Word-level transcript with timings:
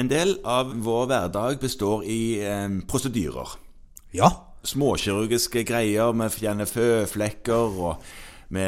En 0.00 0.08
del 0.08 0.36
av 0.48 0.70
vår 0.80 1.06
hverdag 1.10 1.58
består 1.60 2.04
i 2.08 2.40
eh, 2.40 2.68
prosedyrer. 2.88 3.56
Ja. 4.16 4.30
Småkirurgiske 4.64 5.62
greier 5.68 6.12
Vi 6.16 6.26
fjerner 6.34 6.68
føflekker, 6.68 7.78
og 7.80 8.02
vi 8.50 8.64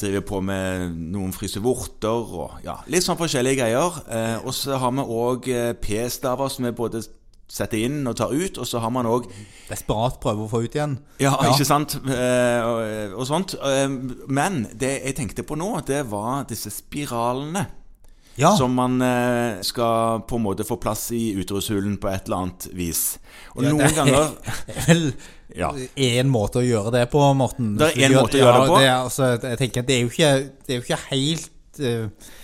driver 0.00 0.22
på 0.24 0.40
med 0.40 0.94
noen 1.12 1.34
fryser 1.36 1.60
vorter, 1.64 2.30
og 2.40 2.62
ja, 2.64 2.78
litt 2.88 3.04
sånn 3.04 3.18
forskjellige 3.20 3.58
greier. 3.60 3.98
Eh, 4.08 4.36
og 4.46 4.54
så 4.56 4.78
har 4.80 4.94
vi 4.96 5.04
òg 5.04 5.48
eh, 5.52 5.72
p-staver 5.82 6.48
som 6.54 6.64
vi 6.68 6.72
både 6.78 7.02
setter 7.48 7.80
inn 7.80 8.02
og 8.08 8.16
tar 8.20 8.32
ut, 8.32 8.58
og 8.60 8.68
så 8.68 8.80
har 8.84 8.92
man 8.92 9.08
òg 9.08 9.28
Desperat 9.68 10.16
prøver 10.22 10.46
å 10.46 10.48
få 10.52 10.62
ut 10.64 10.74
igjen. 10.76 10.94
ja, 11.20 11.34
ikke 11.50 11.66
sant? 11.68 11.98
Eh, 12.08 12.60
og, 12.64 13.18
og 13.20 13.26
sånt. 13.28 13.54
Eh, 13.60 13.88
Men 14.28 14.62
det 14.72 14.94
jeg 15.02 15.18
tenkte 15.18 15.44
på 15.48 15.58
nå, 15.60 15.74
det 15.88 16.06
var 16.08 16.46
disse 16.48 16.72
spiralene. 16.72 17.66
Ja. 18.38 18.52
Som 18.56 18.76
man 18.78 19.00
eh, 19.02 19.58
skal 19.66 20.22
på 20.28 20.38
en 20.38 20.44
måte 20.44 20.66
få 20.66 20.78
plass 20.78 21.08
i 21.16 21.32
utrushulen 21.40 21.96
på 21.98 22.10
et 22.12 22.28
eller 22.28 22.44
annet 22.44 22.68
vis. 22.76 23.02
Og 23.56 23.64
Ja, 23.66 23.72
noen 23.74 23.94
ganger 23.96 24.30
er 24.70 24.82
vel 24.86 25.04
Ja. 25.58 25.72
én 25.96 26.30
måte 26.30 26.60
å 26.60 26.66
gjøre 26.66 26.92
det 26.94 27.06
på, 27.10 27.22
Morten. 27.34 27.74
Det 27.80 27.92
er 27.94 28.04
én 28.04 28.12
en 28.12 28.20
måte 28.20 28.38
å 28.38 28.44
gjøre 28.44 28.60
det 28.60 28.68
på. 28.70 28.82
Det, 28.82 28.90
altså, 28.94 29.30
jeg 29.42 29.62
tenker 29.62 29.82
at 29.82 29.88
det 29.88 29.96
er 29.96 30.04
jo 30.04 30.12
ikke, 30.12 30.34
det 30.66 30.74
er 30.74 30.78
jo 30.78 30.86
ikke 30.86 31.00
helt 31.08 31.82
uh, 31.82 32.34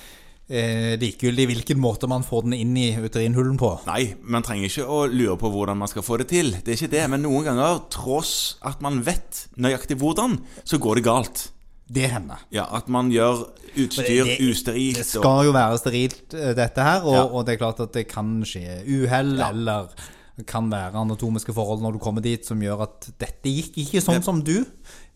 eh, 0.49 0.95
likegyldig 1.01 1.47
hvilken 1.53 1.81
måte 1.81 2.11
man 2.11 2.27
får 2.27 2.49
den 2.49 2.57
inn 2.59 2.75
i 2.81 2.91
urinhulen 2.99 3.57
på. 3.61 3.71
Nei, 3.87 4.15
man 4.21 4.45
trenger 4.47 4.71
ikke 4.71 4.89
å 4.89 5.05
lure 5.11 5.39
på 5.41 5.51
hvordan 5.53 5.79
man 5.79 5.91
skal 5.91 6.07
få 6.07 6.19
det 6.23 6.31
til. 6.33 6.57
Det 6.59 6.75
er 6.75 6.81
ikke 6.81 6.95
det. 6.97 7.05
Men 7.13 7.25
noen 7.27 7.47
ganger, 7.47 7.85
tross 7.93 8.57
at 8.67 8.83
man 8.85 9.03
vet 9.07 9.47
nøyaktig 9.55 10.01
hvordan, 10.01 10.41
så 10.67 10.81
går 10.83 11.01
det 11.01 11.07
galt. 11.07 11.49
Det 11.93 12.09
hender. 12.11 12.41
Ja, 12.51 12.65
At 12.73 12.89
man 12.89 13.11
gjør 13.13 13.45
utstyr 13.77 14.25
Det- 14.25 14.39
det- 14.39 14.51
usterilt. 14.51 14.97
Det 14.97 15.05
og- 15.17 15.21
skal 15.23 15.45
jo 15.45 15.53
være 15.53 15.79
sterilt, 15.79 16.35
eh, 16.35 16.55
dette 16.55 16.81
her, 16.83 17.01
og, 17.03 17.13
Ja. 17.15 17.23
og 17.25 17.47
det 17.47 17.55
er 17.55 17.65
klart 17.65 17.81
at 17.81 17.93
det 17.93 18.09
kan 18.09 18.43
skje 18.43 18.85
uhell, 18.87 19.37
Ja. 19.39 19.51
eller 19.51 19.89
det 20.37 20.47
kan 20.47 20.71
være 20.71 20.95
anatomiske 20.95 21.53
forhold 21.55 21.81
når 21.83 21.93
du 21.93 21.99
kommer 21.99 22.21
dit 22.23 22.45
som 22.47 22.59
gjør 22.61 22.83
at 22.83 23.11
dette 23.21 23.45
gikk 23.45 23.77
ikke 23.77 24.01
sånn 24.03 24.23
som 24.25 24.41
du, 24.43 24.65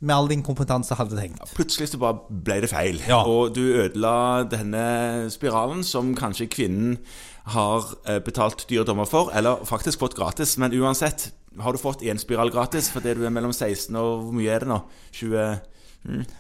med 0.01 0.15
all 0.15 0.29
din 0.29 0.43
kompetanse, 0.43 0.95
hadde 0.95 1.17
tenkt. 1.17 1.55
Plutselig 1.55 1.89
så 1.89 1.99
bare 1.99 2.19
ble 2.31 2.61
det 2.61 2.71
feil. 2.71 3.01
Og 3.11 3.53
du 3.55 3.61
ødela 3.83 4.45
denne 4.49 5.29
spiralen 5.31 5.83
som 5.85 6.15
kanskje 6.15 6.49
kvinnen 6.49 6.99
har 7.47 7.83
eh, 8.07 8.19
betalt 8.21 8.67
dyre 8.69 8.85
dommer 8.85 9.07
for, 9.09 9.31
eller 9.35 9.57
faktisk 9.65 9.99
fått 9.99 10.15
gratis. 10.15 10.57
Men 10.59 10.71
uansett, 10.73 11.31
har 11.59 11.73
du 11.73 11.79
fått 11.79 12.03
én 12.03 12.19
spiral 12.21 12.51
gratis 12.53 12.91
fordi 12.91 13.15
du 13.17 13.25
er 13.25 13.31
mellom 13.31 13.53
16 13.53 13.97
og 13.97 14.23
hvor 14.25 14.33
mye 14.35 14.51
er 14.55 14.59
det 14.61 14.69
nå? 14.69 14.83
20 15.13 15.35
mm, 15.35 15.61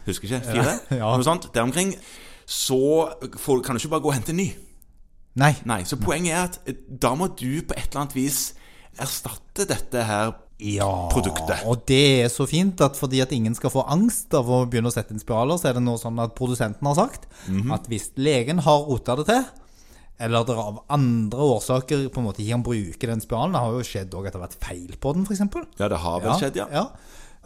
Husker 0.06 0.28
ikke. 0.28 0.40
Fire? 0.52 0.74
Ja. 1.00 1.10
Noe 1.16 1.24
sånt. 1.26 1.48
Der 1.54 1.62
omkring. 1.66 1.94
Så 2.48 2.78
får, 3.36 3.62
kan 3.66 3.76
du 3.76 3.82
ikke 3.82 3.90
bare 3.92 4.04
gå 4.06 4.08
og 4.12 4.14
hente 4.16 4.32
en 4.32 4.40
ny. 4.40 4.48
Nei. 5.38 5.52
Nei, 5.68 5.82
Så 5.86 5.98
poenget 6.00 6.32
er 6.34 6.44
at 6.48 6.56
eh, 6.66 6.74
da 6.88 7.12
må 7.14 7.28
du 7.36 7.60
på 7.62 7.76
et 7.76 7.90
eller 7.90 8.00
annet 8.06 8.14
vis 8.16 8.38
erstatte 8.98 9.66
dette 9.68 10.02
her 10.08 10.32
Ja, 10.58 10.88
produktet. 11.12 11.60
og 11.70 11.84
det 11.86 11.98
er 12.24 12.30
så 12.32 12.46
fint 12.50 12.80
at 12.82 12.96
fordi 12.98 13.20
at 13.22 13.30
ingen 13.36 13.54
skal 13.54 13.70
få 13.70 13.84
angst 13.86 14.34
av 14.34 14.48
å 14.50 14.64
begynne 14.66 14.90
å 14.90 14.94
sette 14.94 15.14
inn 15.14 15.20
spiraler, 15.22 15.54
så 15.60 15.68
er 15.70 15.76
det 15.76 15.84
nå 15.84 15.94
sånn 16.00 16.18
at 16.24 16.34
produsenten 16.34 16.82
har 16.88 16.96
sagt 16.98 17.28
Mhm. 17.46 17.70
at 17.76 17.86
hvis 17.86 18.08
legen 18.18 18.58
har 18.66 18.80
rota 18.88 19.14
det 19.20 19.26
til, 19.26 19.44
eller 20.18 20.42
det 20.48 20.56
av 20.58 20.80
andre 20.90 21.38
årsaker 21.38 22.08
på 22.10 22.18
en 22.18 22.26
måte 22.26 22.42
ikke 22.42 22.56
kan 22.56 22.64
bruke 22.66 23.06
den 23.06 23.20
spiralen 23.22 23.52
Det 23.54 23.60
har 23.62 23.70
jo 23.76 23.86
skjedd 23.86 24.10
òg 24.18 24.26
at 24.26 24.32
det 24.32 24.40
har 24.40 24.48
vært 24.48 24.58
feil 24.66 24.96
på 24.98 25.14
den, 25.14 25.26
f.eks. 25.28 25.46
Ja, 25.78 25.88
det 25.88 25.98
har 26.02 26.20
vel 26.20 26.32
skjedd, 26.40 26.56
ja. 26.56 26.66
ja. 26.72 26.88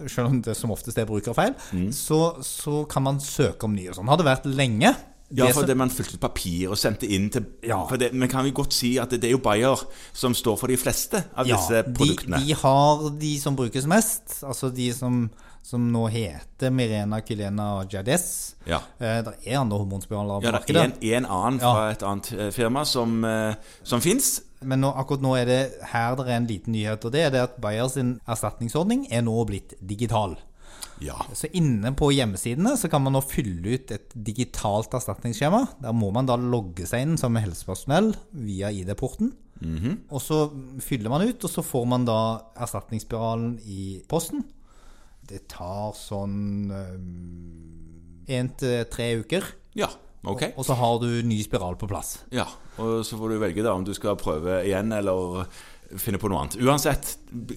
Selv 0.08 0.28
om 0.32 0.42
det 0.42 0.56
som 0.56 0.70
oftest 0.74 0.98
er 0.98 1.06
brukerfeil, 1.08 1.54
så, 1.92 2.20
så 2.42 2.84
kan 2.90 3.02
man 3.02 3.20
søke 3.20 3.64
om 3.68 3.74
nye. 3.76 3.94
Sånn 3.94 4.08
har 4.08 4.16
det 4.20 4.26
vært 4.26 4.46
lenge. 4.50 4.94
Ja, 5.32 5.46
for 5.48 5.64
det 5.64 5.78
man 5.80 5.88
fylte 5.88 6.18
ut 6.18 6.20
papir 6.20 6.68
og 6.74 6.76
sendte 6.76 7.08
inn 7.08 7.30
til 7.32 7.46
Ja. 7.64 7.78
For 7.88 7.96
det, 7.96 8.10
Vi 8.12 8.26
kan 8.28 8.44
vi 8.44 8.50
godt 8.52 8.74
si 8.76 8.98
at 9.00 9.08
det, 9.10 9.22
det 9.22 9.30
er 9.30 9.32
jo 9.32 9.40
Bayer 9.40 9.80
som 10.12 10.34
står 10.36 10.58
for 10.60 10.68
de 10.68 10.76
fleste 10.76 11.22
av 11.34 11.48
Ja, 11.48 11.56
disse 11.56 11.80
produktene. 11.88 12.36
De, 12.42 12.52
de 12.52 12.58
har 12.60 13.06
de 13.22 13.30
som 13.40 13.56
brukes 13.56 13.86
mest, 13.88 14.42
altså 14.44 14.68
de 14.68 14.90
som, 14.92 15.30
som 15.62 15.84
nå 15.92 16.06
heter 16.10 16.72
Mirena 16.74 17.20
Kylena 17.22 17.84
Jades. 17.90 18.56
Ja. 18.66 18.80
Eh, 18.98 19.20
det 19.24 19.34
er 19.46 19.60
andre 19.60 19.78
hormonspiraler 19.78 20.42
på 20.42 20.48
Ja, 20.50 20.58
det 20.66 20.76
er 20.76 20.84
en, 20.88 20.94
en 21.22 21.26
annen 21.30 21.60
Ja. 21.62 21.72
fra 21.72 21.90
et 21.94 22.02
annet 22.02 22.32
eh, 22.34 22.50
firma 22.54 22.84
som, 22.84 23.24
eh, 23.24 23.54
som 23.82 24.00
fins. 24.02 24.40
Men 24.62 24.80
nå, 24.82 24.90
akkurat 24.94 25.22
nå 25.24 25.34
er 25.40 25.46
det 25.46 25.60
her 25.90 26.14
det 26.18 26.26
er 26.28 26.36
en 26.36 26.46
liten 26.50 26.72
nyhet, 26.74 27.04
og 27.04 27.12
det 27.14 27.20
er 27.26 27.30
det 27.34 27.40
at 27.48 27.60
Bayers 27.62 27.96
erstatningsordning 27.98 29.06
er 29.10 29.22
nå 29.26 29.36
blitt 29.48 29.74
digital. 29.80 30.36
Ja. 31.02 31.16
Så 31.34 31.48
inne 31.58 31.90
på 31.98 32.12
hjemmesidene 32.14 32.76
så 32.78 32.88
kan 32.90 33.02
man 33.02 33.14
nå 33.16 33.22
fylle 33.26 33.74
ut 33.74 33.90
et 33.90 34.12
digitalt 34.14 34.92
erstatningsskjema. 34.94 35.64
Der 35.82 35.94
må 35.98 36.12
man 36.14 36.26
da 36.30 36.36
logge 36.38 36.86
seg 36.86 37.02
inn 37.06 37.16
som 37.18 37.34
helsepersonell 37.38 38.12
via 38.38 38.70
ID-porten. 38.70 39.32
Og 40.10 40.18
så 40.22 40.44
fyller 40.82 41.10
man 41.10 41.22
ut, 41.26 41.42
og 41.46 41.50
så 41.50 41.62
får 41.62 41.84
man 41.90 42.06
da 42.06 42.18
erstatningsspiralen 42.58 43.56
i 43.66 44.00
posten. 44.10 44.44
Det 45.28 45.44
tar 45.48 45.92
sånn 45.96 46.70
én 48.28 48.50
til 48.58 48.84
tre 48.92 49.12
uker. 49.22 49.52
ja. 49.78 49.90
Ok. 50.22 50.44
Og 50.54 50.62
så 50.62 50.76
har 50.78 51.00
du 51.02 51.08
ny 51.26 51.40
spiral 51.42 51.74
på 51.74 51.88
plass. 51.90 52.20
Ja, 52.30 52.44
Og 52.78 53.00
så 53.02 53.16
får 53.18 53.32
du 53.32 53.40
velge 53.42 53.62
da 53.66 53.72
om 53.74 53.82
du 53.82 53.90
skal 53.92 54.14
prøve 54.14 54.60
igjen 54.62 54.92
eller 54.94 55.48
finne 56.00 56.20
på 56.20 56.28
noe 56.30 56.42
annet. 56.42 56.56
Uansett, 56.62 57.16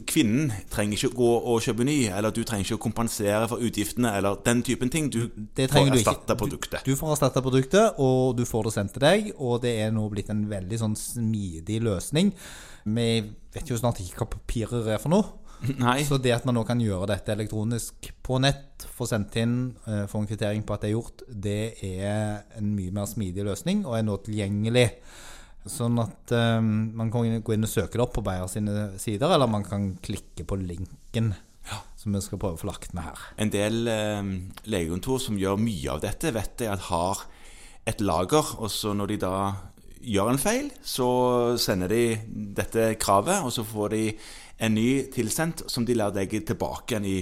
kvinnen 0.10 0.52
trenger 0.72 0.98
ikke 0.98 1.16
gå 1.18 1.30
og 1.38 1.62
kjøpe 1.64 1.86
ny, 1.88 1.98
eller 2.12 2.34
du 2.36 2.42
trenger 2.44 2.68
ikke 2.68 2.80
å 2.80 2.84
kompensere 2.88 3.48
for 3.52 3.64
utgiftene, 3.64 4.12
eller 4.18 4.40
den 4.46 4.64
typen 4.66 4.92
ting. 4.92 5.10
Du 5.14 5.30
Det 5.56 5.70
får 5.72 5.94
erstatte 5.94 6.38
produktet. 6.40 6.86
Du 6.86 6.96
får 7.00 7.16
erstatta 7.16 7.44
produktet, 7.46 8.00
og 8.02 8.36
du 8.38 8.46
får 8.46 8.70
det 8.70 8.76
sendt 8.76 8.96
til 8.98 9.06
deg. 9.06 9.32
Og 9.38 9.62
det 9.64 9.78
er 9.86 9.96
nå 9.96 10.08
blitt 10.12 10.30
en 10.34 10.46
veldig 10.50 10.82
sånn 10.82 11.00
smidig 11.00 11.82
løsning. 11.86 12.34
Vi 12.86 13.10
vet 13.56 13.72
jo 13.72 13.80
snart 13.80 14.02
ikke 14.04 14.24
hva 14.24 14.32
papirer 14.38 14.96
er 14.96 15.02
for 15.02 15.14
noe. 15.14 15.42
Nei. 15.82 16.02
Så 16.06 16.18
det 16.22 16.34
at 16.36 16.46
man 16.48 16.58
nå 16.58 16.66
kan 16.68 16.82
gjøre 16.82 17.10
dette 17.14 17.34
elektronisk 17.34 18.10
på 18.26 18.40
nett, 18.44 18.86
få 18.96 19.08
sendt 19.10 19.38
inn, 19.42 19.56
eh, 19.88 20.04
få 20.10 20.22
en 20.22 20.28
kvittering 20.30 20.66
på 20.66 20.76
at 20.76 20.84
det 20.84 20.90
er 20.90 20.96
gjort, 20.96 21.24
det 21.30 21.62
er 21.86 22.44
en 22.60 22.74
mye 22.76 22.94
mer 22.96 23.08
smidig 23.10 23.46
løsning, 23.48 23.86
og 23.88 23.98
er 23.98 24.06
nå 24.06 24.20
tilgjengelig. 24.26 24.90
Sånn 25.66 25.98
at 25.98 26.32
um, 26.36 26.72
man 26.98 27.10
kan 27.14 27.42
gå 27.42 27.56
inn 27.56 27.66
og 27.66 27.72
søke 27.72 27.98
det 27.98 28.04
opp 28.06 28.14
på 28.20 28.24
Beyer 28.26 28.50
sine 28.52 28.92
sider, 29.02 29.32
eller 29.34 29.50
man 29.50 29.66
kan 29.66 29.94
klikke 30.06 30.46
på 30.46 30.60
linken 30.62 31.34
som 31.98 32.14
vi 32.14 32.22
skal 32.22 32.38
prøve 32.38 32.60
å 32.60 32.62
få 32.62 32.70
lagt 32.70 32.94
med 32.94 33.08
her. 33.08 33.22
En 33.42 33.50
del 33.50 33.88
um, 33.90 34.34
legekontor 34.70 35.22
som 35.24 35.40
gjør 35.42 35.58
mye 35.58 35.96
av 35.96 36.04
dette, 36.04 36.34
vet 36.36 36.62
jeg 36.62 36.70
at 36.70 36.90
har 36.92 37.24
et 37.90 38.02
lager, 38.02 38.52
og 38.62 38.70
så 38.70 38.94
når 38.94 39.14
de 39.14 39.18
da 39.26 39.38
gjør 40.06 40.32
en 40.32 40.42
feil, 40.42 40.70
så 40.86 41.08
sender 41.62 41.90
de 41.90 42.04
dette 42.58 42.92
kravet, 43.02 43.42
og 43.42 43.54
så 43.54 43.66
får 43.66 43.96
de 43.96 44.04
en 44.58 44.74
ny 44.74 45.04
tilsendt 45.12 45.66
som 45.72 45.84
de 45.86 45.96
lar 45.98 46.14
deg 46.16 46.32
tilbake 46.48 46.96
igjen 46.96 47.06
i 47.06 47.16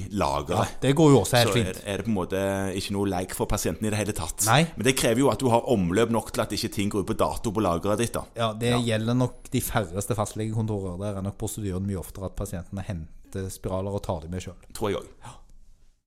Ja, 0.54 0.66
det 0.84 0.92
går 0.96 1.12
jo 1.16 1.20
også 1.24 1.40
helt 1.40 1.50
så 1.50 1.58
er, 1.58 1.64
fint. 1.74 1.82
er 1.90 1.98
det 1.98 2.06
på 2.06 2.12
en 2.12 2.18
måte 2.20 2.42
ikke 2.78 2.94
noe 2.94 3.10
leik 3.10 3.34
for 3.34 3.50
pasienten 3.50 3.88
i 3.88 3.90
det 3.90 3.98
hele 3.98 4.14
tatt. 4.14 4.46
Nei. 4.46 4.60
Men 4.76 4.86
det 4.86 4.96
krever 5.00 5.24
jo 5.24 5.32
at 5.34 5.42
du 5.42 5.50
har 5.50 5.66
omløp 5.74 6.14
nok 6.14 6.30
til 6.32 6.44
at 6.46 6.54
ikke 6.54 6.70
ting 6.76 6.90
går 6.94 7.06
ut 7.06 7.10
på 7.10 7.18
dato 7.18 7.52
på 7.56 7.64
lageret 7.66 7.98
ditt. 8.04 8.14
da. 8.14 8.26
Ja, 8.38 8.52
Det 8.54 8.76
gjelder 8.86 9.18
nok 9.18 9.50
de 9.50 9.62
færreste 9.62 10.16
fastlegekontorer. 10.16 11.00
Der 11.02 11.18
er 11.18 11.26
nok 11.26 11.38
prosedyren 11.42 11.88
mye 11.90 11.98
oftere 12.04 12.30
at 12.30 12.36
pasientene 12.38 12.86
henter 12.86 13.50
spiraler 13.50 13.92
og 13.98 14.04
tar 14.06 14.22
dem 14.22 14.32
med 14.32 14.46
sjøl. 14.46 14.60
Tror 14.74 14.94
jeg 14.94 15.02
òg. 15.02 15.34